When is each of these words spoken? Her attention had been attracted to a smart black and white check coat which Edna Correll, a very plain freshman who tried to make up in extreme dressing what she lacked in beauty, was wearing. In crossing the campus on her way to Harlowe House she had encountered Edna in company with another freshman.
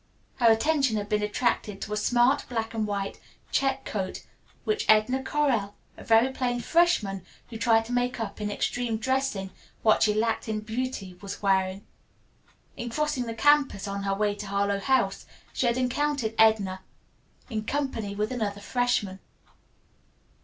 Her 0.37 0.51
attention 0.51 0.97
had 0.97 1.09
been 1.09 1.21
attracted 1.21 1.79
to 1.83 1.93
a 1.93 1.95
smart 1.95 2.45
black 2.49 2.73
and 2.73 2.87
white 2.87 3.19
check 3.51 3.85
coat 3.85 4.23
which 4.63 4.87
Edna 4.89 5.21
Correll, 5.21 5.75
a 5.95 6.03
very 6.03 6.31
plain 6.31 6.59
freshman 6.59 7.23
who 7.51 7.57
tried 7.59 7.85
to 7.85 7.91
make 7.91 8.19
up 8.19 8.41
in 8.41 8.49
extreme 8.49 8.97
dressing 8.97 9.51
what 9.83 10.01
she 10.01 10.15
lacked 10.15 10.49
in 10.49 10.61
beauty, 10.61 11.13
was 11.21 11.43
wearing. 11.43 11.85
In 12.75 12.89
crossing 12.89 13.27
the 13.27 13.35
campus 13.35 13.87
on 13.87 14.01
her 14.01 14.15
way 14.15 14.33
to 14.33 14.47
Harlowe 14.47 14.79
House 14.79 15.27
she 15.53 15.67
had 15.67 15.77
encountered 15.77 16.33
Edna 16.39 16.81
in 17.51 17.63
company 17.63 18.15
with 18.15 18.31
another 18.31 18.59
freshman. 18.59 19.19